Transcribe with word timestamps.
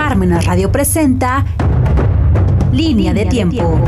Parmenas 0.00 0.46
Radio 0.46 0.72
presenta 0.72 1.44
Línea 2.72 3.12
de 3.12 3.26
Tiempo. 3.26 3.78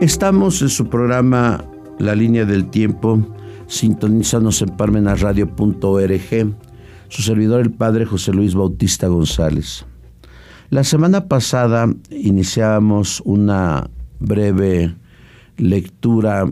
Estamos 0.00 0.62
en 0.62 0.68
su 0.68 0.88
programa 0.88 1.64
La 1.98 2.14
Línea 2.14 2.44
del 2.44 2.70
Tiempo. 2.70 3.18
Sintonízanos 3.66 4.62
en 4.62 4.68
parmenasradio.org. 4.76 6.54
Su 7.08 7.22
servidor, 7.22 7.60
el 7.60 7.72
padre 7.72 8.06
José 8.06 8.32
Luis 8.32 8.54
Bautista 8.54 9.08
González. 9.08 9.84
La 10.70 10.84
semana 10.84 11.26
pasada 11.26 11.92
iniciábamos 12.08 13.20
una 13.24 13.90
breve 14.20 14.94
lectura 15.56 16.48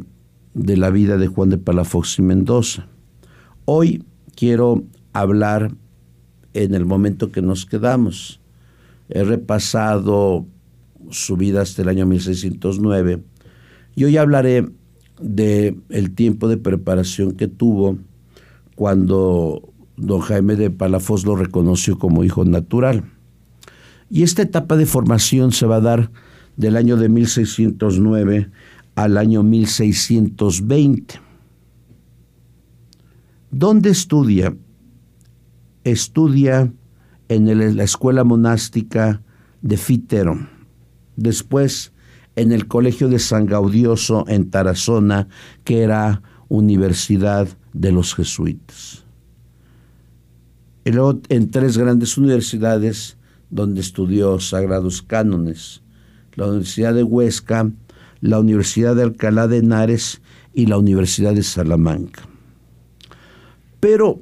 de 0.54 0.76
la 0.76 0.90
vida 0.90 1.16
de 1.16 1.28
Juan 1.28 1.50
de 1.50 1.58
Palafox 1.58 2.18
y 2.18 2.22
Mendoza. 2.22 2.88
Hoy 3.66 4.02
quiero 4.34 4.82
hablar 5.12 5.72
en 6.54 6.74
el 6.74 6.84
momento 6.84 7.30
que 7.30 7.42
nos 7.42 7.66
quedamos. 7.66 8.40
He 9.08 9.24
repasado 9.24 10.46
su 11.10 11.36
vida 11.36 11.62
hasta 11.62 11.82
el 11.82 11.88
año 11.88 12.06
1609 12.06 13.22
y 13.94 14.04
hoy 14.04 14.16
hablaré 14.16 14.68
de 15.20 15.78
el 15.88 16.14
tiempo 16.14 16.48
de 16.48 16.56
preparación 16.56 17.32
que 17.32 17.48
tuvo 17.48 17.98
cuando 18.74 19.72
don 19.96 20.20
Jaime 20.20 20.56
de 20.56 20.70
Palafox 20.70 21.24
lo 21.24 21.36
reconoció 21.36 21.98
como 21.98 22.24
hijo 22.24 22.44
natural. 22.44 23.04
Y 24.10 24.22
esta 24.22 24.42
etapa 24.42 24.76
de 24.76 24.86
formación 24.86 25.52
se 25.52 25.66
va 25.66 25.76
a 25.76 25.80
dar 25.80 26.10
del 26.56 26.76
año 26.76 26.96
de 26.96 27.08
1609 27.08 28.50
al 28.94 29.16
año 29.16 29.42
1620. 29.42 31.20
¿Dónde 33.50 33.90
estudia? 33.90 34.54
Estudia 35.90 36.70
en 37.28 37.76
la 37.76 37.82
escuela 37.82 38.24
monástica 38.24 39.22
de 39.62 39.76
Fitero, 39.76 40.38
después 41.16 41.92
en 42.36 42.52
el 42.52 42.68
Colegio 42.68 43.08
de 43.08 43.18
San 43.18 43.46
Gaudioso 43.46 44.24
en 44.28 44.50
Tarazona, 44.50 45.28
que 45.64 45.82
era 45.82 46.22
Universidad 46.48 47.48
de 47.72 47.90
los 47.90 48.14
Jesuitas. 48.14 49.04
Y 50.84 50.92
luego 50.92 51.20
en 51.30 51.50
tres 51.50 51.76
grandes 51.78 52.18
universidades 52.18 53.16
donde 53.50 53.80
estudió 53.80 54.40
sagrados 54.40 55.02
cánones, 55.02 55.82
la 56.34 56.46
Universidad 56.48 56.94
de 56.94 57.02
Huesca, 57.02 57.70
la 58.20 58.40
Universidad 58.40 58.94
de 58.94 59.04
Alcalá 59.04 59.48
de 59.48 59.58
Henares 59.58 60.20
y 60.52 60.66
la 60.66 60.76
Universidad 60.76 61.34
de 61.34 61.42
Salamanca. 61.42 62.28
Pero 63.80 64.20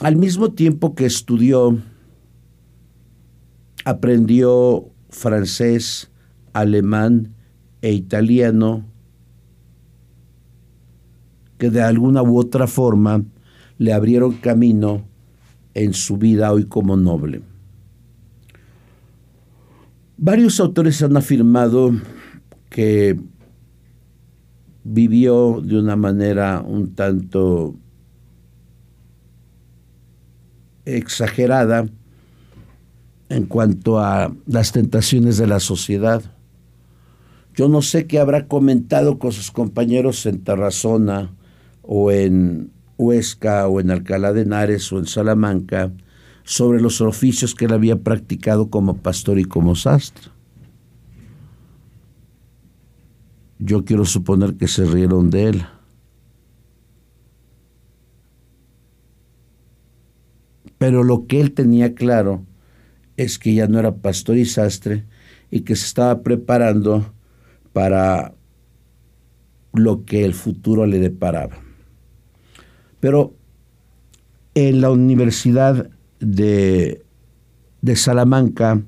al 0.00 0.16
mismo 0.16 0.52
tiempo 0.52 0.94
que 0.94 1.06
estudió, 1.06 1.78
aprendió 3.84 4.88
francés, 5.08 6.10
alemán 6.52 7.34
e 7.82 7.92
italiano, 7.92 8.84
que 11.58 11.70
de 11.70 11.82
alguna 11.82 12.22
u 12.22 12.38
otra 12.38 12.66
forma 12.66 13.22
le 13.78 13.92
abrieron 13.92 14.32
camino 14.32 15.04
en 15.74 15.92
su 15.94 16.16
vida 16.16 16.52
hoy 16.52 16.64
como 16.66 16.96
noble. 16.96 17.42
Varios 20.16 20.60
autores 20.60 21.02
han 21.02 21.16
afirmado 21.16 21.92
que 22.70 23.18
vivió 24.84 25.60
de 25.60 25.78
una 25.78 25.96
manera 25.96 26.62
un 26.66 26.94
tanto 26.94 27.76
exagerada 30.84 31.86
en 33.28 33.46
cuanto 33.46 33.98
a 33.98 34.34
las 34.46 34.72
tentaciones 34.72 35.38
de 35.38 35.46
la 35.46 35.60
sociedad. 35.60 36.22
Yo 37.54 37.68
no 37.68 37.82
sé 37.82 38.06
qué 38.06 38.18
habrá 38.18 38.46
comentado 38.48 39.18
con 39.18 39.32
sus 39.32 39.50
compañeros 39.50 40.26
en 40.26 40.42
Tarrazona 40.42 41.34
o 41.82 42.10
en 42.10 42.70
Huesca 42.98 43.66
o 43.68 43.80
en 43.80 43.90
Alcalá 43.90 44.32
de 44.32 44.42
Henares 44.42 44.92
o 44.92 44.98
en 44.98 45.06
Salamanca 45.06 45.92
sobre 46.44 46.80
los 46.80 47.00
oficios 47.00 47.54
que 47.54 47.64
él 47.64 47.72
había 47.72 47.96
practicado 47.96 48.70
como 48.70 48.98
pastor 48.98 49.38
y 49.38 49.44
como 49.44 49.74
sastre. 49.74 50.30
Yo 53.58 53.84
quiero 53.84 54.04
suponer 54.04 54.54
que 54.56 54.68
se 54.68 54.84
rieron 54.84 55.30
de 55.30 55.44
él. 55.48 55.66
Pero 60.78 61.04
lo 61.04 61.26
que 61.26 61.40
él 61.40 61.52
tenía 61.52 61.94
claro 61.94 62.44
es 63.16 63.38
que 63.38 63.54
ya 63.54 63.66
no 63.66 63.78
era 63.78 63.96
pastor 63.96 64.36
y 64.36 64.44
sastre 64.44 65.04
y 65.50 65.60
que 65.60 65.76
se 65.76 65.86
estaba 65.86 66.22
preparando 66.22 67.12
para 67.72 68.34
lo 69.72 70.04
que 70.04 70.24
el 70.24 70.34
futuro 70.34 70.86
le 70.86 70.98
deparaba. 70.98 71.58
Pero 73.00 73.34
en 74.54 74.80
la 74.80 74.90
Universidad 74.90 75.90
de, 76.20 77.02
de 77.82 77.96
Salamanca 77.96 78.82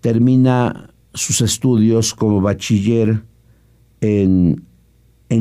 termina 0.00 0.90
sus 1.14 1.40
estudios 1.40 2.14
como 2.14 2.40
bachiller 2.40 3.22
en, 4.00 4.64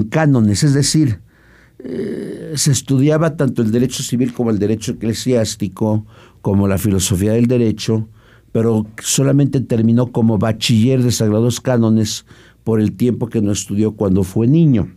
cánones, 0.09 0.63
es 0.63 0.73
decir, 0.73 1.21
eh, 1.89 2.51
se 2.55 2.73
estudiaba 2.73 3.37
tanto 3.37 3.61
el 3.61 3.71
derecho 3.71 4.03
civil 4.03 4.33
como 4.33 4.49
el 4.49 4.59
derecho 4.59 4.91
eclesiástico, 4.91 6.05
como 6.41 6.67
la 6.67 6.77
filosofía 6.77 7.31
del 7.31 7.47
derecho, 7.47 8.09
pero 8.51 8.85
solamente 9.01 9.61
terminó 9.61 10.11
como 10.11 10.37
bachiller 10.37 11.01
de 11.01 11.13
sagrados 11.13 11.61
cánones 11.61 12.25
por 12.65 12.81
el 12.81 12.91
tiempo 12.91 13.29
que 13.29 13.41
no 13.41 13.53
estudió 13.53 13.93
cuando 13.93 14.25
fue 14.25 14.47
niño. 14.47 14.93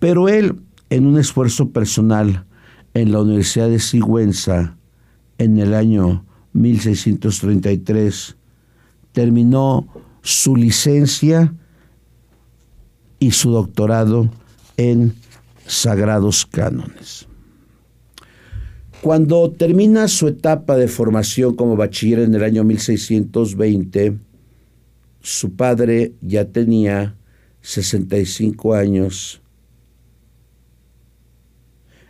Pero 0.00 0.28
él, 0.28 0.56
en 0.88 1.06
un 1.06 1.16
esfuerzo 1.16 1.70
personal 1.70 2.44
en 2.92 3.12
la 3.12 3.20
Universidad 3.20 3.68
de 3.68 3.78
Sigüenza 3.78 4.76
en 5.38 5.58
el 5.58 5.74
año 5.74 6.24
1633, 6.54 8.36
terminó 9.12 9.86
su 10.22 10.56
licencia 10.56 11.54
y 13.20 13.30
su 13.30 13.52
doctorado 13.52 14.28
en 14.76 15.14
sagrados 15.70 16.46
cánones. 16.46 17.26
Cuando 19.00 19.50
termina 19.50 20.08
su 20.08 20.28
etapa 20.28 20.76
de 20.76 20.88
formación 20.88 21.54
como 21.54 21.76
bachiller 21.76 22.18
en 22.20 22.34
el 22.34 22.42
año 22.42 22.64
1620, 22.64 24.18
su 25.22 25.54
padre 25.54 26.12
ya 26.20 26.44
tenía 26.46 27.16
65 27.62 28.74
años 28.74 29.40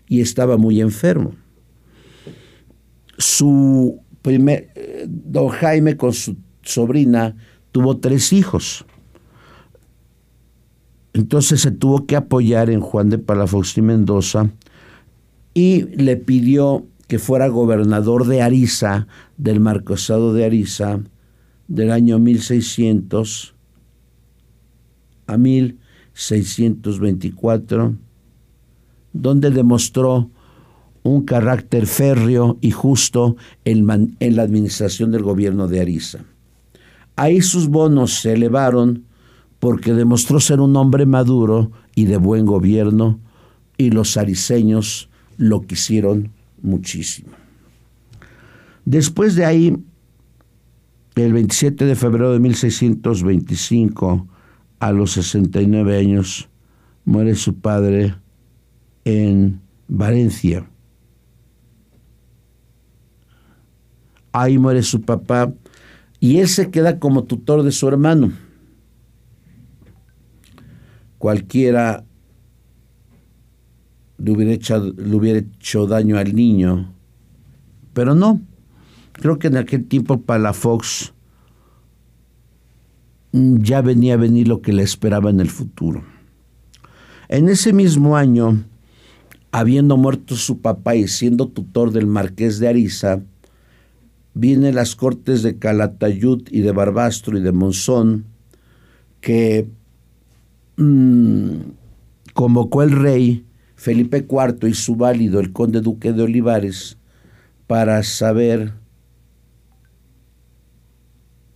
y 0.08 0.20
estaba 0.20 0.56
muy 0.56 0.80
enfermo. 0.80 1.34
Su 3.18 4.00
primer, 4.22 4.70
eh, 4.74 5.04
don 5.06 5.48
Jaime 5.48 5.96
con 5.96 6.12
su 6.12 6.36
sobrina 6.62 7.36
tuvo 7.72 7.98
tres 7.98 8.32
hijos. 8.32 8.84
Entonces 11.12 11.60
se 11.60 11.70
tuvo 11.70 12.06
que 12.06 12.16
apoyar 12.16 12.70
en 12.70 12.80
Juan 12.80 13.10
de 13.10 13.18
Palafox 13.18 13.76
y 13.78 13.82
Mendoza 13.82 14.50
y 15.54 15.86
le 15.96 16.16
pidió 16.16 16.86
que 17.08 17.18
fuera 17.18 17.48
gobernador 17.48 18.26
de 18.26 18.40
Ariza, 18.40 19.08
del 19.36 19.58
marcosado 19.58 20.32
de 20.32 20.44
Ariza, 20.44 21.00
del 21.66 21.90
año 21.90 22.20
1600 22.20 23.56
a 25.26 25.36
1624, 25.36 27.96
donde 29.12 29.50
demostró 29.50 30.30
un 31.02 31.24
carácter 31.24 31.86
férreo 31.86 32.58
y 32.60 32.70
justo 32.70 33.34
en, 33.64 34.14
en 34.20 34.36
la 34.36 34.42
administración 34.42 35.10
del 35.10 35.22
gobierno 35.22 35.66
de 35.66 35.80
Ariza. 35.80 36.20
Ahí 37.16 37.40
sus 37.40 37.66
bonos 37.68 38.20
se 38.20 38.34
elevaron 38.34 39.06
porque 39.60 39.92
demostró 39.92 40.40
ser 40.40 40.58
un 40.58 40.74
hombre 40.74 41.06
maduro 41.06 41.70
y 41.94 42.06
de 42.06 42.16
buen 42.16 42.46
gobierno, 42.46 43.20
y 43.76 43.90
los 43.90 44.16
ariseños 44.16 45.10
lo 45.36 45.60
quisieron 45.60 46.32
muchísimo. 46.62 47.30
Después 48.86 49.36
de 49.36 49.44
ahí, 49.44 49.76
el 51.14 51.32
27 51.32 51.84
de 51.84 51.94
febrero 51.94 52.32
de 52.32 52.40
1625, 52.40 54.26
a 54.80 54.92
los 54.92 55.12
69 55.12 55.98
años, 55.98 56.48
muere 57.04 57.34
su 57.34 57.54
padre 57.56 58.14
en 59.04 59.60
Valencia. 59.88 60.66
Ahí 64.32 64.58
muere 64.58 64.82
su 64.82 65.02
papá 65.02 65.52
y 66.18 66.38
él 66.38 66.48
se 66.48 66.70
queda 66.70 66.98
como 66.98 67.24
tutor 67.24 67.62
de 67.62 67.72
su 67.72 67.88
hermano 67.88 68.32
cualquiera 71.20 72.02
le 74.16 74.32
hubiera, 74.32 74.52
hecho, 74.52 74.78
le 74.96 75.14
hubiera 75.14 75.38
hecho 75.40 75.86
daño 75.86 76.16
al 76.16 76.34
niño 76.34 76.94
Pero 77.92 78.14
no, 78.14 78.40
creo 79.12 79.38
que 79.38 79.48
en 79.48 79.58
aquel 79.58 79.84
tiempo 79.84 80.22
Palafox 80.22 81.12
ya 83.32 83.82
venía 83.82 84.14
a 84.14 84.16
venir 84.16 84.48
lo 84.48 84.62
que 84.62 84.72
le 84.72 84.82
esperaba 84.82 85.28
en 85.30 85.40
el 85.40 85.50
futuro. 85.50 86.02
En 87.28 87.48
ese 87.48 87.72
mismo 87.72 88.16
año, 88.16 88.64
habiendo 89.52 89.96
muerto 89.98 90.34
su 90.36 90.60
papá 90.60 90.96
y 90.96 91.06
siendo 91.06 91.46
tutor 91.48 91.92
del 91.92 92.06
marqués 92.06 92.58
de 92.58 92.68
Ariza, 92.68 93.20
viene 94.34 94.72
las 94.72 94.96
cortes 94.96 95.42
de 95.42 95.58
Calatayud 95.58 96.48
y 96.50 96.60
de 96.62 96.72
Barbastro 96.72 97.38
y 97.38 97.42
de 97.42 97.52
Monzón, 97.52 98.24
que 99.20 99.68
mm, 100.80 101.72
convocó 102.34 102.82
el 102.82 102.90
rey 102.90 103.46
Felipe 103.76 104.26
IV 104.28 104.68
y 104.68 104.74
su 104.74 104.96
válido, 104.96 105.40
el 105.40 105.52
conde 105.52 105.80
duque 105.80 106.12
de 106.12 106.22
Olivares, 106.22 106.98
para 107.66 108.02
saber 108.02 108.74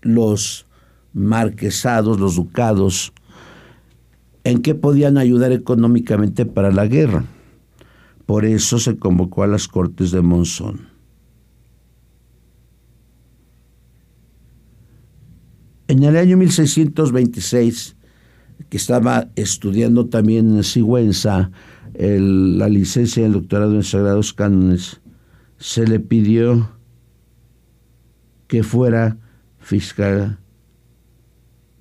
los 0.00 0.66
marquesados, 1.12 2.18
los 2.18 2.36
ducados, 2.36 3.12
en 4.44 4.62
qué 4.62 4.74
podían 4.74 5.18
ayudar 5.18 5.52
económicamente 5.52 6.46
para 6.46 6.70
la 6.70 6.86
guerra. 6.86 7.24
Por 8.26 8.44
eso 8.44 8.78
se 8.78 8.96
convocó 8.96 9.42
a 9.42 9.46
las 9.46 9.68
Cortes 9.68 10.10
de 10.10 10.22
Monzón. 10.22 10.88
En 15.88 16.02
el 16.02 16.16
año 16.16 16.36
1626, 16.38 17.96
que 18.68 18.76
estaba 18.76 19.28
estudiando 19.36 20.06
también 20.06 20.56
en 20.56 20.64
Sigüenza 20.64 21.50
la 21.96 22.68
licencia 22.68 23.22
y 23.22 23.26
el 23.26 23.32
doctorado 23.32 23.74
en 23.74 23.84
Sagrados 23.84 24.32
Cánones, 24.32 25.00
se 25.58 25.86
le 25.86 26.00
pidió 26.00 26.70
que 28.48 28.62
fuera 28.62 29.16
fiscal 29.58 30.38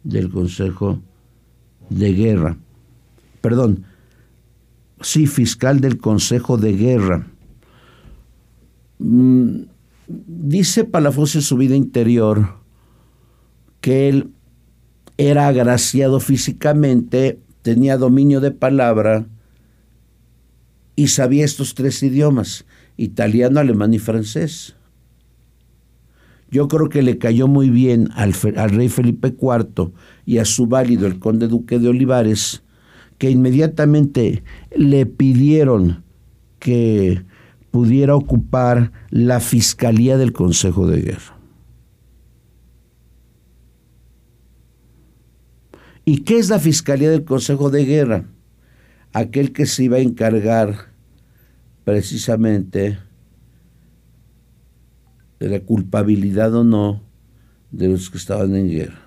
del 0.03 0.29
Consejo 0.29 1.01
de 1.89 2.13
Guerra. 2.13 2.57
Perdón, 3.41 3.85
sí, 5.01 5.27
fiscal 5.27 5.79
del 5.81 5.97
Consejo 5.97 6.57
de 6.57 6.73
Guerra. 6.73 7.27
Mm, 8.99 9.63
dice 10.07 10.85
Palafox 10.85 11.35
en 11.35 11.41
su 11.41 11.57
vida 11.57 11.75
interior 11.75 12.55
que 13.81 14.07
él 14.09 14.31
era 15.17 15.47
agraciado 15.47 16.19
físicamente, 16.19 17.39
tenía 17.61 17.97
dominio 17.97 18.41
de 18.41 18.51
palabra 18.51 19.25
y 20.95 21.07
sabía 21.07 21.45
estos 21.45 21.75
tres 21.75 22.01
idiomas, 22.03 22.65
italiano, 22.97 23.59
alemán 23.59 23.93
y 23.93 23.99
francés. 23.99 24.75
Yo 26.49 26.67
creo 26.67 26.89
que 26.89 27.01
le 27.01 27.17
cayó 27.17 27.47
muy 27.47 27.69
bien 27.69 28.09
al, 28.13 28.33
rey 28.33 28.89
Felipe 28.89 29.29
IV 29.29 29.91
y 30.25 30.37
a 30.37 30.45
su 30.45 30.67
válido, 30.67 31.07
el 31.07 31.17
conde 31.17 31.47
duque 31.47 31.79
de 31.79 31.89
Olivares, 31.89 32.61
que 33.17 33.31
inmediatamente 33.31 34.43
le 34.75 35.05
pidieron 35.07 36.03
que 36.59 37.23
pudiera 37.71 38.15
ocupar 38.15 38.91
la 39.09 39.39
fiscalía 39.39 40.17
del 40.17 40.31
Consejo 40.31 40.85
de 40.85 41.01
Guerra. 41.01 41.37
¿Y 46.05 46.23
qué 46.23 46.37
es 46.37 46.49
la 46.49 46.59
Fiscalía 46.59 47.09
del 47.09 47.23
Consejo 47.23 47.69
de 47.69 47.85
Guerra? 47.85 48.25
Aquel 49.13 49.53
que 49.53 49.65
se 49.65 49.83
iba 49.85 49.97
a 49.97 50.01
encargar 50.01 50.91
precisamente 51.85 52.99
de 55.39 55.49
la 55.49 55.59
culpabilidad 55.61 56.53
o 56.55 56.63
no 56.63 57.01
de 57.71 57.89
los 57.89 58.09
que 58.09 58.17
estaban 58.17 58.55
en 58.55 58.69
guerra. 58.69 59.01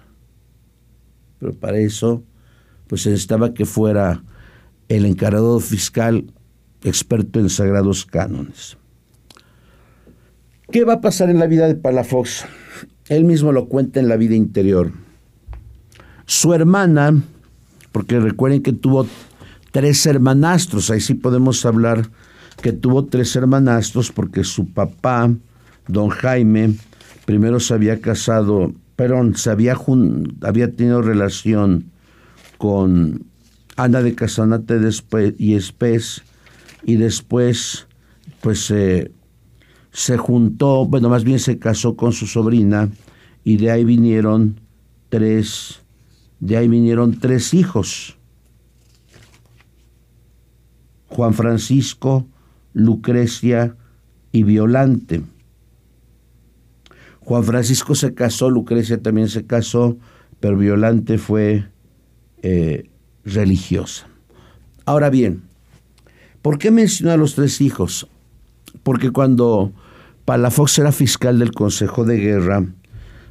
Pero 1.38 1.54
para 1.54 1.78
eso, 1.78 2.24
pues 2.86 3.02
se 3.02 3.10
necesitaba 3.10 3.54
que 3.54 3.64
fuera 3.64 4.22
el 4.88 5.04
encargado 5.06 5.58
fiscal 5.60 6.32
experto 6.82 7.40
en 7.40 7.50
sagrados 7.50 8.06
cánones. 8.06 8.76
¿Qué 10.70 10.84
va 10.84 10.94
a 10.94 11.00
pasar 11.00 11.30
en 11.30 11.38
la 11.38 11.46
vida 11.46 11.66
de 11.66 11.74
Palafox? 11.74 12.44
Él 13.08 13.24
mismo 13.24 13.52
lo 13.52 13.68
cuenta 13.68 14.00
en 14.00 14.08
la 14.08 14.16
vida 14.16 14.34
interior. 14.34 14.92
Su 16.26 16.52
hermana, 16.52 17.22
porque 17.92 18.18
recuerden 18.18 18.62
que 18.62 18.72
tuvo 18.72 19.06
tres 19.70 20.04
hermanastros, 20.06 20.90
ahí 20.90 21.00
sí 21.00 21.14
podemos 21.14 21.64
hablar 21.64 22.08
que 22.60 22.72
tuvo 22.72 23.04
tres 23.04 23.36
hermanastros 23.36 24.10
porque 24.10 24.42
su 24.42 24.66
papá, 24.66 25.32
don 25.86 26.08
Jaime, 26.08 26.74
primero 27.26 27.60
se 27.60 27.74
había 27.74 28.00
casado, 28.00 28.72
perdón, 28.96 29.36
se 29.36 29.50
había, 29.50 29.76
había 30.42 30.72
tenido 30.72 31.00
relación 31.00 31.92
con 32.58 33.26
Ana 33.76 34.02
de 34.02 34.14
Casanate 34.16 34.80
y 35.38 35.54
Espés 35.54 36.22
y 36.82 36.96
después 36.96 37.86
pues 38.40 38.72
se 39.92 40.16
juntó, 40.16 40.86
bueno, 40.86 41.08
más 41.08 41.22
bien 41.22 41.38
se 41.38 41.58
casó 41.58 41.94
con 41.94 42.12
su 42.12 42.26
sobrina 42.26 42.88
y 43.44 43.58
de 43.58 43.70
ahí 43.70 43.84
vinieron 43.84 44.58
tres 45.08 45.85
de 46.40 46.56
ahí 46.56 46.68
vinieron 46.68 47.18
tres 47.18 47.54
hijos. 47.54 48.16
Juan 51.08 51.34
Francisco, 51.34 52.26
Lucrecia 52.72 53.76
y 54.32 54.42
Violante. 54.42 55.22
Juan 57.20 57.42
Francisco 57.42 57.94
se 57.94 58.14
casó, 58.14 58.50
Lucrecia 58.50 59.00
también 59.02 59.28
se 59.28 59.46
casó, 59.46 59.96
pero 60.40 60.56
Violante 60.56 61.18
fue 61.18 61.66
eh, 62.42 62.90
religiosa. 63.24 64.06
Ahora 64.84 65.10
bien, 65.10 65.42
¿por 66.42 66.58
qué 66.58 66.70
menciona 66.70 67.14
a 67.14 67.16
los 67.16 67.34
tres 67.34 67.60
hijos? 67.60 68.08
Porque 68.82 69.10
cuando 69.10 69.72
Palafox 70.24 70.78
era 70.78 70.92
fiscal 70.92 71.38
del 71.38 71.52
Consejo 71.52 72.04
de 72.04 72.18
Guerra, 72.18 72.64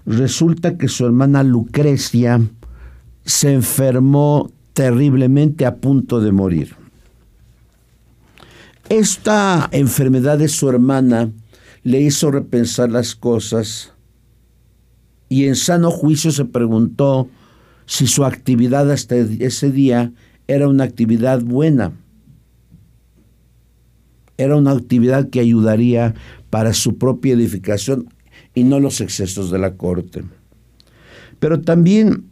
resulta 0.06 0.78
que 0.78 0.88
su 0.88 1.06
hermana 1.06 1.44
Lucrecia 1.44 2.42
se 3.26 3.52
enfermó 3.52 4.52
terriblemente 4.74 5.66
a 5.66 5.78
punto 5.78 6.22
de 6.22 6.32
morir. 6.32 6.76
Esta 8.90 9.68
enfermedad 9.72 10.38
de 10.38 10.48
su 10.48 10.70
hermana 10.70 11.32
le 11.84 12.02
hizo 12.02 12.30
repensar 12.30 12.92
las 12.92 13.16
cosas 13.16 13.94
y 15.28 15.48
en 15.48 15.56
sano 15.56 15.90
juicio 15.90 16.32
se 16.32 16.46
preguntó 16.46 17.28
si 17.88 18.06
su 18.06 18.26
actividad 18.26 18.92
hasta 18.92 19.16
ese 19.16 19.72
día 19.72 20.12
era 20.48 20.68
una 20.68 20.84
actividad 20.84 21.42
buena. 21.42 21.94
Era 24.38 24.56
una 24.56 24.72
actividad 24.72 25.30
que 25.30 25.40
ayudaría 25.40 26.14
para 26.50 26.74
su 26.74 26.98
propia 26.98 27.34
edificación 27.34 28.10
y 28.54 28.64
no 28.64 28.80
los 28.80 29.02
excesos 29.02 29.50
de 29.50 29.60
la 29.60 29.76
corte. 29.76 30.24
Pero 31.40 31.62
también 31.62 32.26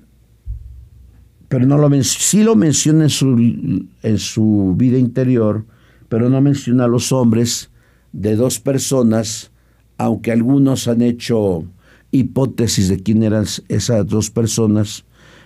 pero 1.53 1.67
no 1.67 1.77
lo 1.77 2.03
sí 2.03 2.41
lo 2.41 2.55
menciona 2.55 3.03
en 3.03 3.12
su, 3.12 3.86
en 4.01 4.17
su 4.17 4.74
vida 4.75 4.98
interior, 4.98 5.63
pero 6.10 6.27
no 6.27 6.41
menciona 6.41 6.86
a 6.86 6.88
los 6.88 7.12
hombres 7.12 7.69
de 8.12 8.36
dos 8.36 8.60
personas, 8.60 9.51
aunque 10.00 10.31
algunos 10.31 10.88
han 10.88 11.03
hecho 11.03 11.63
hipótesis 12.10 12.89
de 12.89 13.03
quién 13.03 13.22
eran 13.22 13.45
esas 13.69 14.07
dos 14.07 14.31
personas. 14.31 15.05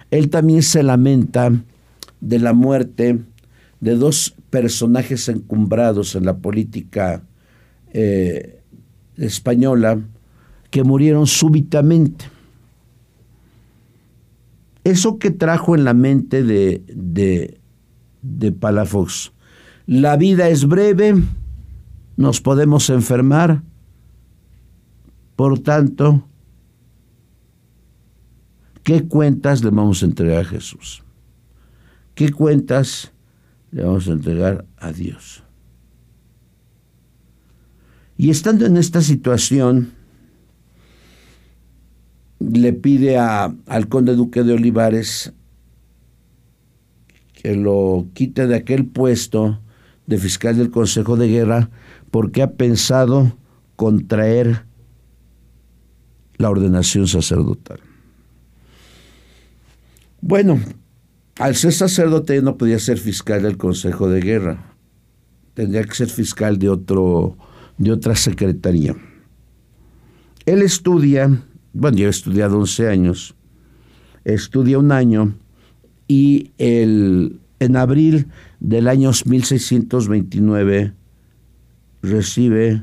Él 0.09 0.29
también 0.29 0.63
se 0.63 0.81
lamenta 0.81 1.51
de 2.21 2.39
la 2.39 2.53
muerte 2.53 3.19
de 3.81 3.95
dos 3.95 4.33
personajes 4.49 5.27
encumbrados 5.27 6.15
en 6.15 6.23
la 6.23 6.37
política 6.37 7.21
eh, 7.91 8.61
española 9.17 9.99
que 10.71 10.85
murieron 10.85 11.27
súbitamente. 11.27 12.37
Eso 14.88 15.20
que 15.20 15.32
trajo 15.32 15.75
en 15.75 15.84
la 15.84 15.94
mente 15.94 16.44
de, 16.44 16.82
de, 18.22 18.51
Palafox. 18.53 19.34
La 19.86 20.15
vida 20.15 20.48
es 20.48 20.65
breve, 20.65 21.22
nos 22.15 22.39
podemos 22.39 22.89
enfermar, 22.89 23.63
por 25.36 25.60
tanto, 25.60 26.25
¿qué 28.84 29.06
cuentas 29.10 29.62
le 29.62 29.72
vamos 29.72 30.03
a 30.03 30.06
entregar 30.06 30.46
a 30.46 30.46
Jesús? 30.46 31.03
¿Qué 32.15 32.32
cuentas 32.32 33.12
le 33.72 33.84
vamos 33.84 34.08
a 34.08 34.13
entregar 34.13 34.65
a 34.77 34.94
Dios? 34.94 35.44
Y 38.15 38.29
estando 38.29 38.65
en 38.65 38.77
esta 38.77 39.01
situación, 39.01 39.97
le 42.39 42.74
pide 42.74 43.17
a, 43.17 43.53
al 43.65 43.88
conde 43.88 44.15
duque 44.15 44.44
de 44.44 44.53
Olivares 44.53 45.34
que 47.34 47.56
lo 47.56 48.08
quite 48.13 48.48
de 48.48 48.56
aquel 48.56 48.86
puesto 48.86 49.62
de 50.06 50.17
fiscal 50.17 50.58
del 50.58 50.72
Consejo 50.72 51.17
de 51.17 51.27
Guerra 51.27 51.70
porque 52.12 52.41
ha 52.41 52.51
pensado 52.51 53.38
contraer 53.75 54.65
la 56.38 56.50
ordenación 56.50 57.08
sacerdotal. 57.08 57.79
Bueno, 60.22 60.60
al 61.38 61.56
ser 61.56 61.74
sacerdote 61.74 62.41
no 62.41 62.58
podía 62.58 62.79
ser 62.79 62.98
fiscal 62.98 63.44
del 63.44 63.58
Consejo 63.58 64.10
de 64.10 64.22
Guerra, 64.22 64.75
tendría 65.53 65.84
que 65.84 65.94
ser 65.94 66.10
fiscal 66.10 66.58
de, 66.58 66.70
otro, 66.70 67.38
de 67.77 67.91
otra 67.91 68.15
secretaría. 68.15 68.96
Él 70.46 70.62
estudia, 70.62 71.44
bueno, 71.79 71.98
yo 71.98 72.07
he 72.07 72.10
estudiado 72.10 72.57
11 72.57 72.89
años, 72.89 73.36
estudia 74.25 74.79
un 74.79 74.91
año 74.91 75.36
y 76.07 76.51
el, 76.57 77.39
en 77.60 77.75
abril 77.75 78.27
del 78.60 78.88
año 78.88 79.12
1629 79.12 80.93
recibe 82.01 82.81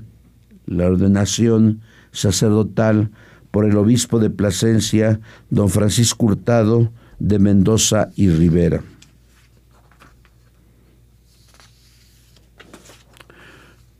la 0.66 0.86
ordenación 0.86 1.80
sacerdotal 2.12 3.10
por 3.50 3.64
el 3.64 3.76
obispo 3.76 4.20
de 4.20 4.30
Plasencia, 4.30 5.20
don 5.50 5.70
Francisco 5.70 6.26
Hurtado 6.26 6.92
de 7.18 7.40
Mendoza 7.40 8.10
y 8.14 8.28
Rivera. 8.28 8.80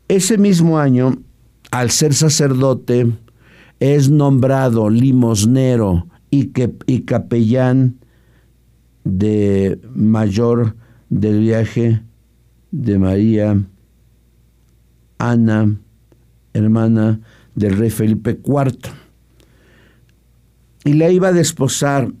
Ese 0.07 0.37
mismo 0.37 0.79
año, 0.79 1.17
al 1.71 1.91
ser 1.91 2.13
sacerdote, 2.13 3.11
es 3.79 4.09
nombrado 4.09 4.89
limosnero 4.89 6.07
y, 6.31 6.51
y 6.87 7.01
capellán 7.01 7.99
de 9.03 9.79
mayor 9.93 10.75
del 11.09 11.41
viaje 11.41 12.01
de 12.71 12.99
María 12.99 13.63
Ana, 15.17 15.77
hermana 16.53 17.19
del 17.55 17.77
rey 17.77 17.89
Felipe 17.89 18.39
IV. 18.43 18.77
Y 20.83 20.93
la 20.93 21.09
iba 21.09 21.29
a 21.29 21.33
desposar 21.33 22.11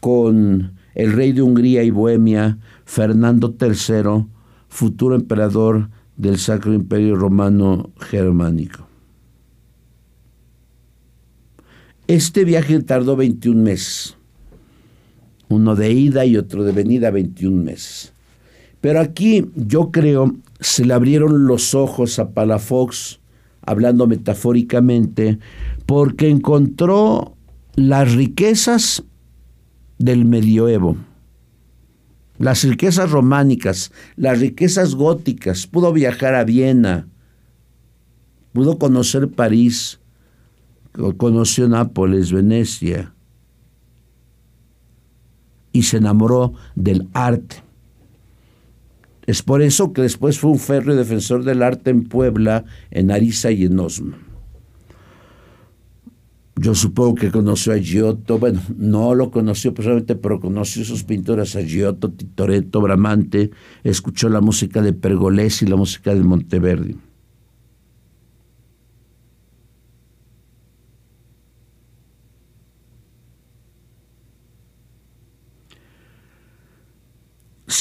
con 0.00 0.72
el 0.94 1.12
rey 1.12 1.32
de 1.32 1.42
Hungría 1.42 1.82
y 1.82 1.90
Bohemia, 1.90 2.58
Fernando 2.84 3.54
III, 3.60 4.26
futuro 4.68 5.14
emperador 5.14 5.90
del 6.16 6.38
Sacro 6.38 6.72
Imperio 6.74 7.16
Romano 7.16 7.90
Germánico. 7.98 8.91
Este 12.12 12.44
viaje 12.44 12.78
tardó 12.82 13.16
21 13.16 13.62
meses, 13.62 14.18
uno 15.48 15.74
de 15.74 15.92
ida 15.92 16.26
y 16.26 16.36
otro 16.36 16.62
de 16.62 16.70
venida, 16.70 17.10
21 17.10 17.64
meses. 17.64 18.12
Pero 18.82 19.00
aquí 19.00 19.46
yo 19.56 19.90
creo 19.90 20.36
se 20.60 20.84
le 20.84 20.92
abrieron 20.92 21.46
los 21.46 21.74
ojos 21.74 22.18
a 22.18 22.32
Palafox, 22.32 23.18
hablando 23.62 24.06
metafóricamente, 24.06 25.38
porque 25.86 26.28
encontró 26.28 27.34
las 27.76 28.12
riquezas 28.12 29.02
del 29.96 30.26
medioevo, 30.26 30.98
las 32.36 32.62
riquezas 32.62 33.10
románicas, 33.10 33.90
las 34.16 34.38
riquezas 34.38 34.96
góticas, 34.96 35.66
pudo 35.66 35.94
viajar 35.94 36.34
a 36.34 36.44
Viena, 36.44 37.08
pudo 38.52 38.78
conocer 38.78 39.30
París, 39.30 39.98
conoció 41.16 41.68
Nápoles, 41.68 42.32
Venecia, 42.32 43.14
y 45.72 45.82
se 45.82 45.96
enamoró 45.96 46.54
del 46.74 47.08
arte. 47.12 47.62
Es 49.26 49.42
por 49.42 49.62
eso 49.62 49.92
que 49.92 50.02
después 50.02 50.38
fue 50.38 50.50
un 50.50 50.58
férreo 50.58 50.96
defensor 50.96 51.44
del 51.44 51.62
arte 51.62 51.90
en 51.90 52.04
Puebla, 52.04 52.64
en 52.90 53.10
Ariza 53.10 53.50
y 53.50 53.64
en 53.64 53.78
Osma. 53.78 54.18
Yo 56.56 56.74
supongo 56.74 57.14
que 57.14 57.30
conoció 57.30 57.72
a 57.72 57.78
Giotto, 57.78 58.38
bueno, 58.38 58.60
no 58.76 59.14
lo 59.14 59.30
conoció 59.30 59.72
personalmente, 59.72 60.16
pero 60.16 60.38
conoció 60.38 60.84
sus 60.84 61.02
pinturas, 61.02 61.56
a 61.56 61.62
Giotto, 61.62 62.10
Titoretto, 62.10 62.80
Bramante, 62.80 63.50
escuchó 63.82 64.28
la 64.28 64.40
música 64.40 64.82
de 64.82 64.92
Pergolesi 64.92 65.64
y 65.64 65.68
la 65.68 65.76
música 65.76 66.14
de 66.14 66.22
Monteverdi. 66.22 66.96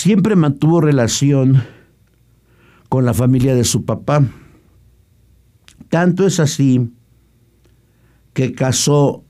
Siempre 0.01 0.35
mantuvo 0.35 0.81
relación 0.81 1.61
con 2.89 3.05
la 3.05 3.13
familia 3.13 3.53
de 3.53 3.63
su 3.63 3.85
papá. 3.85 4.25
Tanto 5.89 6.25
es 6.25 6.39
así 6.39 6.91
que 8.33 8.53
casó 8.53 9.23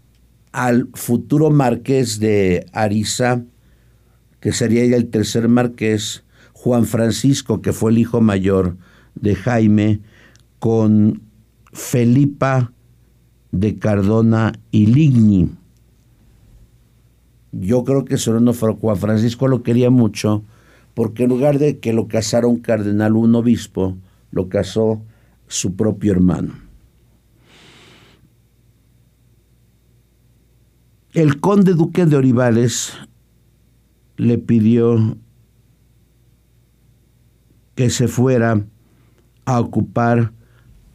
al 0.54 0.88
futuro 0.94 1.50
marqués 1.50 2.22
de 2.22 2.68
Ariza, 2.72 3.44
que 4.40 4.54
sería 4.54 4.86
ya 4.86 4.96
el 4.96 5.10
tercer 5.10 5.50
marqués, 5.50 6.24
Juan 6.54 6.86
Francisco, 6.86 7.62
que 7.62 7.74
fue 7.74 7.92
el 7.92 7.98
hijo 7.98 8.22
mayor 8.22 8.78
de 9.16 9.36
Jaime, 9.36 10.00
con 10.60 11.22
Felipa 11.74 12.72
de 13.52 13.78
Cardona 13.78 14.54
y 14.72 14.86
Ligny. 14.86 15.50
Yo 17.52 17.84
creo 17.84 18.06
que 18.06 18.16
no 18.40 18.54
Juan 18.54 18.96
Francisco 18.96 19.50
lo 19.50 19.64
quería 19.64 19.90
mucho 19.90 20.46
porque 20.94 21.24
en 21.24 21.30
lugar 21.30 21.60
de 21.60 21.80
que 21.80 21.94
lo 21.94 22.08
casara 22.08 22.48
un 22.48 22.60
cardenal 22.60 23.16
o 23.16 23.20
un 23.20 23.36
obispo, 23.36 23.98
lo 24.32 24.50
casó 24.50 25.02
su 25.48 25.76
propio 25.76 26.12
hermano. 26.12 26.56
El 31.14 31.42
conde 31.42 31.74
duque 31.74 32.06
de 32.06 32.16
Orivales 32.16 32.94
le 34.16 34.38
pidió 34.38 35.18
que 37.76 37.90
se 37.90 38.08
fuera 38.08 38.64
a 39.46 39.60
ocupar 39.60 40.32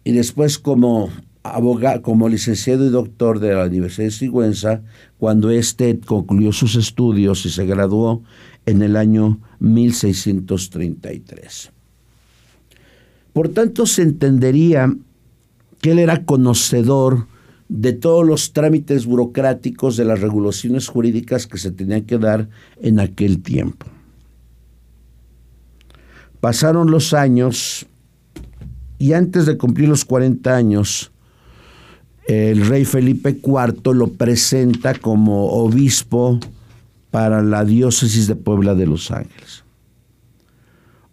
y 0.05 0.13
después 0.13 0.59
como 0.59 1.11
abogado, 1.43 2.03
como 2.03 2.29
licenciado 2.29 2.87
y 2.87 2.91
doctor 2.91 3.41
de 3.41 3.55
la 3.55 3.67
Universidad 3.67 4.07
de 4.07 4.13
Sigüenza 4.13 4.83
cuando 5.19 5.51
éste 5.51 5.99
concluyó 6.01 6.53
sus 6.53 6.77
estudios 6.77 7.45
y 7.47 7.51
se 7.51 7.67
graduó 7.67 8.23
en 8.67 8.83
el 8.83 8.97
año 8.97 9.41
1633. 9.61 11.73
Por 13.33 13.49
tanto, 13.49 13.87
se 13.87 14.03
entendería 14.03 14.95
que 15.81 15.93
él 15.93 15.99
era 15.99 16.25
conocedor 16.25 17.27
de 17.69 17.93
todos 17.93 18.27
los 18.27 18.53
trámites 18.53 19.07
burocráticos 19.07 19.97
de 19.97 20.05
las 20.05 20.21
regulaciones 20.21 20.89
jurídicas 20.89 21.47
que 21.47 21.59
se 21.59 21.71
tenían 21.71 22.03
que 22.03 22.19
dar 22.19 22.49
en 22.81 22.99
aquel 23.01 23.43
tiempo. 23.43 23.87
Pasaron 26.41 26.91
los 26.91 27.15
años 27.15 27.87
y 28.99 29.15
antes 29.15 29.47
de 29.47 29.57
cumplir 29.57 29.89
los 29.89 30.05
40 30.05 30.55
años, 30.55 31.12
el 32.27 32.67
rey 32.67 32.85
Felipe 32.85 33.41
IV 33.43 33.95
lo 33.95 34.09
presenta 34.09 34.95
como 34.95 35.47
obispo 35.53 36.39
para 37.11 37.43
la 37.43 37.65
diócesis 37.65 38.27
de 38.27 38.37
Puebla 38.37 38.75
de 38.75 38.87
Los 38.87 39.11
Ángeles. 39.11 39.65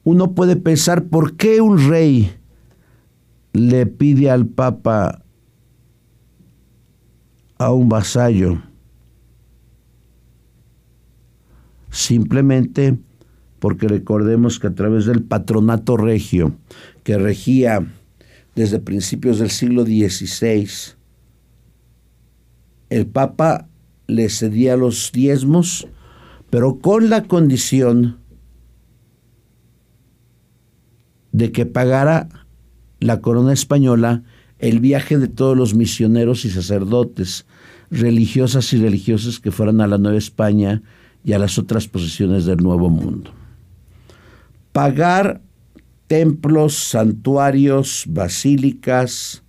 Uno 0.03 0.33
puede 0.33 0.55
pensar 0.55 1.05
por 1.05 1.35
qué 1.35 1.61
un 1.61 1.89
rey 1.89 2.31
le 3.53 3.85
pide 3.85 4.29
al 4.29 4.45
Papa 4.45 5.23
a 7.57 7.73
un 7.73 7.89
vasallo. 7.89 8.61
Simplemente 11.91 12.97
porque 13.59 13.87
recordemos 13.87 14.59
que 14.59 14.67
a 14.67 14.75
través 14.75 15.05
del 15.05 15.21
patronato 15.21 15.97
regio 15.97 16.53
que 17.03 17.17
regía 17.17 17.85
desde 18.55 18.79
principios 18.79 19.39
del 19.39 19.49
siglo 19.49 19.83
XVI, 19.83 20.95
el 22.89 23.07
Papa 23.07 23.67
le 24.07 24.29
cedía 24.29 24.75
los 24.75 25.11
diezmos, 25.11 25.87
pero 26.49 26.79
con 26.79 27.09
la 27.09 27.23
condición 27.23 28.17
de 31.31 31.51
que 31.51 31.65
pagara 31.65 32.27
la 32.99 33.21
corona 33.21 33.53
española 33.53 34.23
el 34.57 34.79
viaje 34.79 35.17
de 35.17 35.27
todos 35.27 35.55
los 35.55 35.73
misioneros 35.73 36.43
y 36.43 36.49
sacerdotes, 36.49 37.45
religiosas 37.89 38.73
y 38.73 38.77
religiosos 38.77 39.39
que 39.39 39.51
fueran 39.51 39.79
a 39.79 39.87
la 39.87 39.97
Nueva 39.97 40.17
España 40.17 40.81
y 41.23 41.33
a 41.33 41.39
las 41.39 41.57
otras 41.57 41.87
posesiones 41.87 42.45
del 42.45 42.57
Nuevo 42.57 42.89
Mundo. 42.89 43.31
Pagar 44.73 45.41
templos, 46.07 46.75
santuarios, 46.75 48.05
basílicas 48.07 49.43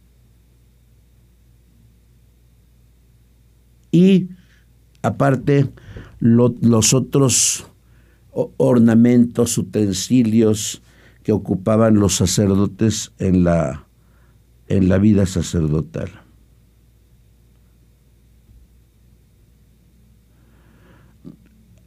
y 3.91 4.29
aparte 5.03 5.71
los 6.21 6.95
otros 6.95 7.67
ornamentos, 8.33 9.59
utensilios 9.59 10.83
que 11.23 11.33
ocupaban 11.33 11.97
los 11.97 12.17
sacerdotes 12.17 13.13
en 13.19 13.45
la, 13.45 13.87
en 14.69 14.89
la 14.89 14.99
vida 14.99 15.27
sacerdotal. 15.27 16.11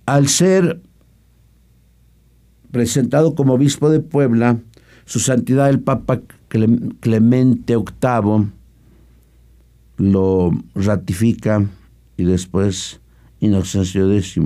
Al 0.06 0.28
ser 0.28 0.82
presentado 2.72 3.36
como 3.36 3.54
obispo 3.54 3.90
de 3.90 4.02
Puebla, 4.02 4.60
su 5.06 5.20
santidad 5.20 5.70
el 5.70 5.80
Papa 5.80 6.22
Clemente 6.50 7.76
VIII 7.76 8.52
lo 9.98 10.52
ratifica 10.76 11.70
y 12.18 12.24
después 12.24 13.02
Inocencio 13.40 14.12
X. 14.12 14.40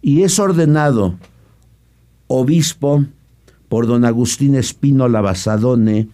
Y 0.00 0.22
es 0.22 0.38
ordenado 0.38 1.18
obispo 2.26 3.04
por 3.68 3.86
don 3.86 4.04
Agustín 4.04 4.54
Espino 4.54 5.08
Basadone, 5.08 6.08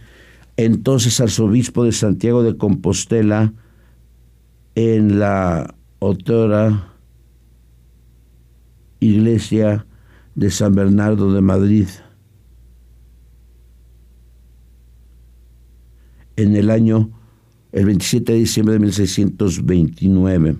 entonces 0.56 1.20
arzobispo 1.20 1.84
de 1.84 1.92
Santiago 1.92 2.42
de 2.42 2.56
Compostela, 2.56 3.52
en 4.74 5.18
la 5.18 5.74
otra 5.98 6.92
iglesia 9.00 9.86
de 10.34 10.50
San 10.50 10.74
Bernardo 10.74 11.32
de 11.32 11.40
Madrid. 11.40 11.88
En 16.36 16.54
el 16.54 16.70
año, 16.70 17.10
el 17.72 17.84
27 17.84 18.32
de 18.32 18.38
diciembre 18.38 18.74
de 18.74 18.80
1629. 18.80 20.56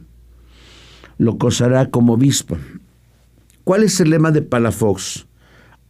Lo 1.18 1.38
cosará 1.38 1.90
como 1.90 2.14
obispo. 2.14 2.56
¿Cuál 3.64 3.82
es 3.82 4.00
el 4.00 4.10
lema 4.10 4.30
de 4.30 4.42
Palafox? 4.42 5.26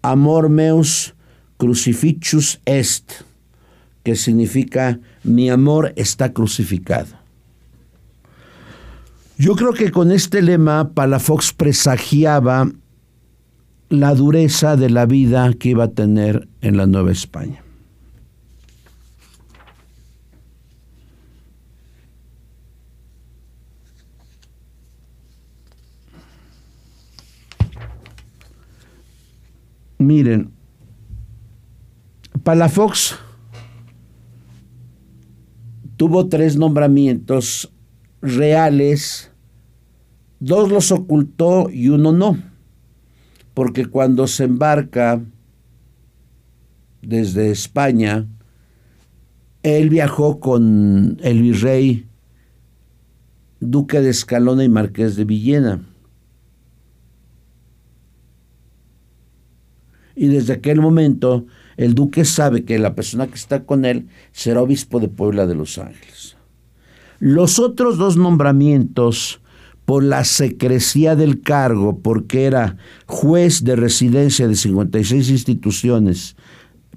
Amor 0.03 0.49
meus 0.49 1.15
crucifixus 1.59 2.61
est, 2.65 3.13
que 4.05 4.17
significa 4.17 5.01
mi 5.25 5.51
amor 5.51 5.93
está 5.97 6.33
crucificado. 6.33 7.19
Yo 9.37 9.55
creo 9.55 9.73
que 9.73 9.93
con 9.93 10.11
este 10.11 10.43
lema 10.43 10.93
Palafox 10.95 11.53
presagiaba 11.53 12.71
la 13.89 14.15
dureza 14.15 14.77
de 14.77 14.91
la 14.91 15.07
vida 15.07 15.53
que 15.55 15.71
iba 15.71 15.85
a 15.85 15.93
tener 15.93 16.49
en 16.61 16.77
la 16.77 16.87
Nueva 16.87 17.13
España. 17.13 17.63
Miren, 29.99 30.53
Palafox 32.45 33.17
tuvo 35.97 36.29
tres 36.29 36.57
nombramientos 36.57 37.73
reales, 38.23 39.33
dos 40.39 40.71
los 40.71 40.93
ocultó 40.93 41.69
y 41.69 41.89
uno 41.89 42.13
no, 42.13 42.39
porque 43.55 43.87
cuando 43.87 44.29
se 44.29 44.45
embarca 44.45 45.21
desde 47.03 47.51
España, 47.51 48.29
él 49.65 49.89
viajó 49.89 50.39
con 50.39 51.19
el 51.21 51.43
virrey 51.43 52.07
duque 53.59 54.01
de 54.01 54.11
Escalona 54.11 54.63
y 54.63 54.69
marqués 54.69 55.17
de 55.17 55.25
Villena. 55.25 55.88
Y 60.19 60.27
desde 60.27 60.55
aquel 60.55 60.81
momento 60.81 61.47
el 61.77 61.95
duque 61.95 62.25
sabe 62.25 62.65
que 62.65 62.81
la 62.81 62.97
persona 62.97 63.29
que 63.29 63.37
está 63.37 63.65
con 63.65 63.85
él 63.85 64.09
será 64.33 64.61
obispo 64.61 64.99
de 64.99 65.09
Puebla 65.09 65.47
de 65.47 65.55
Los 65.55 65.79
Ángeles. 65.79 66.37
Los 67.21 67.61
otros 67.61 67.99
dos 67.99 68.17
nombramientos 68.17 69.41
por 69.85 70.03
la 70.03 70.25
secrecía 70.25 71.15
del 71.15 71.41
cargo, 71.41 72.01
porque 72.01 72.47
era 72.47 72.79
juez 73.07 73.63
de 73.63 73.77
residencia 73.77 74.49
de 74.49 74.57
56 74.57 75.31
instituciones, 75.31 76.35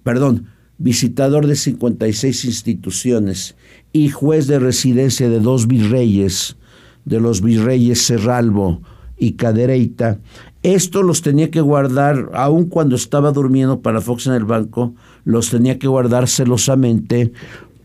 perdón, 0.02 0.48
visitador 0.80 1.46
de 1.46 1.56
56 1.56 2.44
instituciones 2.46 3.56
y 3.94 4.10
juez 4.10 4.48
de 4.48 4.58
residencia 4.58 5.30
de 5.30 5.40
dos 5.40 5.68
virreyes, 5.68 6.58
de 7.06 7.20
los 7.20 7.42
virreyes 7.42 8.02
Serralbo 8.02 8.82
y 9.22 9.34
Cadereyta, 9.34 10.18
esto 10.64 11.04
los 11.04 11.22
tenía 11.22 11.52
que 11.52 11.62
guardar, 11.62 12.32
aun 12.34 12.66
cuando 12.66 12.96
estaba 12.96 13.32
durmiendo 13.32 13.82
para 13.82 14.02
Fox 14.02 14.26
en 14.26 14.34
el 14.34 14.46
banco, 14.46 14.96
los 15.26 15.52
tenía 15.52 15.78
que 15.78 15.88
guardar 15.88 16.28
celosamente, 16.28 17.32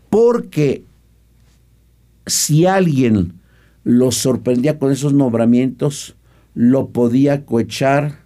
porque 0.09 0.83
si 2.25 2.65
alguien 2.65 3.33
lo 3.83 4.11
sorprendía 4.11 4.79
con 4.79 4.91
esos 4.91 5.13
nombramientos, 5.13 6.15
lo 6.55 6.87
podía 6.87 7.45
cohechar 7.45 8.23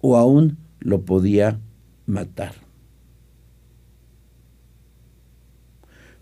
o 0.00 0.16
aún 0.16 0.56
lo 0.78 1.00
podía 1.00 1.58
matar. 2.06 2.54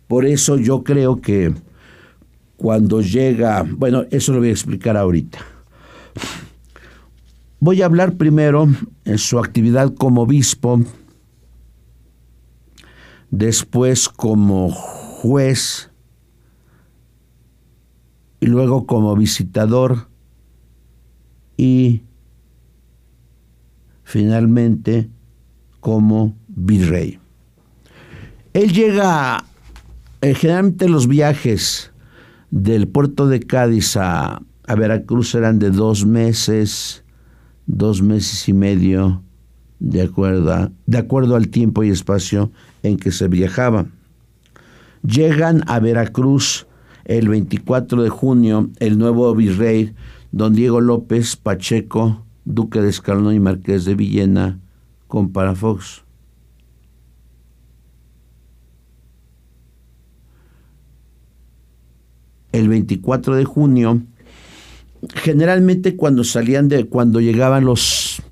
Por 0.09 0.25
eso 0.25 0.57
yo 0.57 0.85
creo 0.85 1.21
que 1.21 1.53
cuando 2.57 3.03
llega, 3.03 3.63
bueno, 3.71 4.07
eso 4.11 4.33
lo 4.33 4.39
voy 4.39 4.49
a 4.49 4.53
explicar 4.53 4.97
ahorita. 4.97 5.50
Voy 7.59 7.83
a 7.83 7.87
hablar 7.87 8.17
primero 8.17 8.69
en 9.05 9.19
su 9.19 9.39
actividad 9.39 9.95
como 9.95 10.23
obispo, 10.23 10.81
después 13.31 14.09
como 14.09 14.71
juez, 14.71 15.91
y 18.41 18.47
luego 18.47 18.87
como 18.87 19.15
visitador 19.15 20.09
y 21.57 22.03
finalmente 24.03 25.11
como 25.81 26.35
virrey. 26.49 27.19
Él 28.55 28.73
llega, 28.73 29.45
eh, 30.23 30.35
generalmente 30.35 30.89
los 30.89 31.07
viajes 31.07 31.93
del 32.51 32.89
puerto 32.89 33.29
de 33.29 33.41
Cádiz 33.41 33.97
a, 33.97 34.43
a 34.71 34.77
Veracruz 34.77 35.35
eran 35.35 35.59
de 35.59 35.73
dos 35.73 36.07
meses, 36.07 37.03
dos 37.67 38.03
meses 38.03 38.49
y 38.49 38.53
medio, 38.53 39.21
de 39.81 40.03
acuerdo, 40.03 40.71
de 40.87 40.97
acuerdo 40.97 41.35
al 41.35 41.49
tiempo 41.49 41.83
y 41.83 41.91
espacio 41.91 42.53
en 42.85 42.97
que 42.97 43.11
se 43.11 43.27
viajaba. 43.27 43.87
Llegan 45.03 45.65
a 45.67 45.81
Veracruz 45.81 46.69
el 47.05 47.29
24 47.29 48.01
de 48.05 48.11
junio 48.11 48.71
el 48.79 48.97
nuevo 48.97 49.35
virrey 49.35 49.93
don 50.31 50.55
Diego 50.55 50.81
López 50.81 51.35
Pacheco, 51.35 52.25
duque 52.45 52.81
de 52.81 52.91
Escalón 52.91 53.35
y 53.35 53.41
marqués 53.41 53.85
de 53.85 53.97
Villena, 53.97 54.61
con 55.09 55.33
Parafox. 55.33 56.05
El 62.53 62.69
24 62.69 63.35
de 63.35 63.45
junio, 63.45 64.03
generalmente 65.15 65.97
cuando 65.97 66.25
salían 66.25 66.69
de, 66.69 66.87
cuando 66.87 67.21
llegaban 67.21 67.65
los 67.65 68.23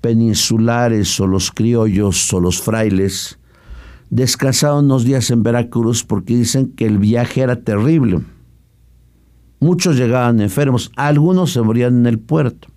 peninsulares 0.00 1.18
o 1.20 1.26
los 1.26 1.50
criollos 1.50 2.32
o 2.32 2.40
los 2.40 2.60
frailes, 2.60 3.38
descansaron 4.10 4.84
unos 4.86 5.04
días 5.04 5.30
en 5.30 5.42
Veracruz 5.42 6.04
porque 6.04 6.36
dicen 6.36 6.72
que 6.72 6.86
el 6.86 6.98
viaje 6.98 7.42
era 7.42 7.56
terrible. 7.56 8.20
Muchos 9.58 9.96
llegaban 9.96 10.40
enfermos, 10.40 10.92
algunos 10.96 11.52
se 11.52 11.62
morían 11.62 11.98
en 12.00 12.06
el 12.06 12.18
puerto. 12.18 12.68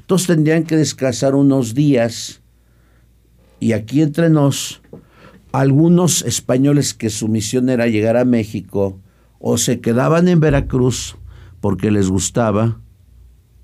Entonces 0.00 0.26
tendrían 0.26 0.64
que 0.64 0.76
descansar 0.76 1.34
unos 1.34 1.74
días. 1.74 2.42
Y 3.60 3.72
aquí 3.72 4.02
entre 4.02 4.30
nos, 4.30 4.80
algunos 5.52 6.22
españoles 6.22 6.94
que 6.94 7.10
su 7.10 7.28
misión 7.28 7.68
era 7.68 7.88
llegar 7.88 8.16
a 8.16 8.24
México, 8.24 9.00
o 9.40 9.58
se 9.58 9.80
quedaban 9.80 10.28
en 10.28 10.40
Veracruz 10.40 11.16
porque 11.60 11.90
les 11.90 12.08
gustaba, 12.08 12.80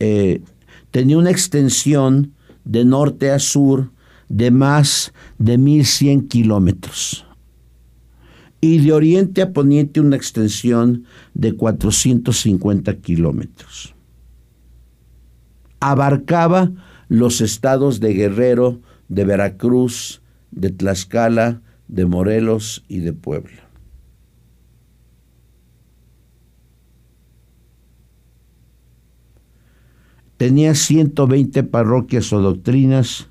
eh, 0.00 0.42
tenía 0.90 1.18
una 1.18 1.30
extensión 1.30 2.32
de 2.64 2.84
norte 2.84 3.30
a 3.30 3.38
sur 3.38 3.92
de 4.28 4.50
más 4.50 5.12
de 5.38 5.56
1100 5.56 6.26
kilómetros 6.26 7.24
y 8.60 8.78
de 8.78 8.92
oriente 8.92 9.40
a 9.40 9.52
poniente 9.52 10.00
una 10.00 10.16
extensión 10.16 11.04
de 11.34 11.54
450 11.54 12.96
kilómetros. 12.96 13.94
Abarcaba 15.78 16.72
los 17.08 17.40
estados 17.40 18.00
de 18.00 18.14
Guerrero, 18.14 18.80
de 19.08 19.24
Veracruz, 19.24 20.22
de 20.50 20.70
Tlaxcala, 20.70 21.62
de 21.88 22.06
Morelos 22.06 22.84
y 22.88 23.00
de 23.00 23.12
Puebla. 23.12 23.68
Tenía 30.36 30.74
120 30.74 31.64
parroquias 31.64 32.32
o 32.32 32.40
doctrinas 32.40 33.28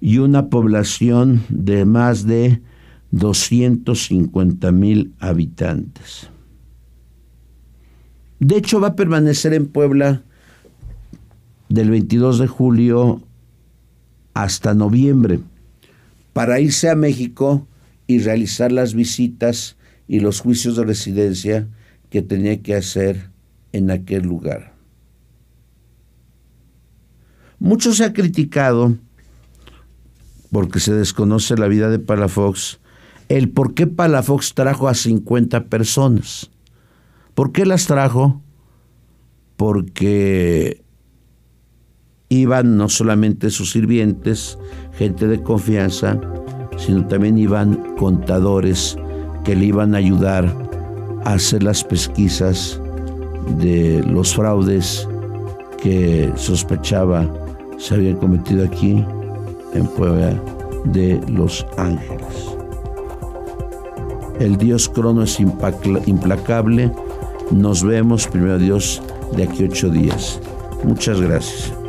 y 0.00 0.18
una 0.18 0.48
población 0.48 1.42
de 1.48 1.84
más 1.84 2.24
de 2.24 2.62
250 3.10 4.70
mil 4.70 5.12
habitantes. 5.18 6.30
De 8.38 8.56
hecho, 8.56 8.80
va 8.80 8.88
a 8.88 8.96
permanecer 8.96 9.52
en 9.54 9.66
Puebla 9.66 10.22
del 11.70 11.88
22 11.88 12.40
de 12.40 12.46
julio 12.48 13.22
hasta 14.34 14.74
noviembre 14.74 15.40
para 16.32 16.60
irse 16.60 16.90
a 16.90 16.96
México 16.96 17.66
y 18.06 18.18
realizar 18.18 18.72
las 18.72 18.92
visitas 18.92 19.76
y 20.08 20.18
los 20.18 20.40
juicios 20.40 20.76
de 20.76 20.84
residencia 20.84 21.68
que 22.10 22.22
tenía 22.22 22.60
que 22.60 22.74
hacer 22.74 23.30
en 23.72 23.90
aquel 23.92 24.24
lugar. 24.24 24.74
Mucho 27.60 27.94
se 27.94 28.04
ha 28.04 28.12
criticado, 28.12 28.96
porque 30.50 30.80
se 30.80 30.92
desconoce 30.92 31.56
la 31.56 31.68
vida 31.68 31.88
de 31.88 32.00
Palafox, 32.00 32.80
el 33.28 33.48
por 33.48 33.74
qué 33.74 33.86
Palafox 33.86 34.54
trajo 34.54 34.88
a 34.88 34.94
50 34.94 35.66
personas. 35.66 36.50
¿Por 37.34 37.52
qué 37.52 37.64
las 37.64 37.86
trajo? 37.86 38.42
Porque 39.56 40.82
iban 42.30 42.76
no 42.76 42.88
solamente 42.88 43.50
sus 43.50 43.72
sirvientes, 43.72 44.56
gente 44.96 45.26
de 45.26 45.42
confianza, 45.42 46.18
sino 46.78 47.06
también 47.06 47.36
iban 47.36 47.96
contadores 47.96 48.96
que 49.44 49.54
le 49.54 49.66
iban 49.66 49.94
a 49.94 49.98
ayudar 49.98 50.54
a 51.24 51.34
hacer 51.34 51.62
las 51.62 51.84
pesquisas 51.84 52.80
de 53.58 54.02
los 54.06 54.34
fraudes 54.34 55.06
que 55.82 56.32
sospechaba 56.36 57.28
se 57.78 57.94
habían 57.94 58.16
cometido 58.16 58.64
aquí 58.64 59.04
en 59.74 59.86
Puebla 59.96 60.34
de 60.84 61.20
Los 61.28 61.66
Ángeles. 61.76 62.50
El 64.38 64.56
Dios 64.56 64.88
Crono 64.88 65.24
es 65.24 65.40
implacable. 65.40 66.92
Nos 67.50 67.82
vemos, 67.82 68.26
primero 68.28 68.58
Dios, 68.58 69.02
de 69.36 69.44
aquí 69.44 69.64
ocho 69.64 69.88
días. 69.90 70.40
Muchas 70.84 71.20
gracias. 71.20 71.79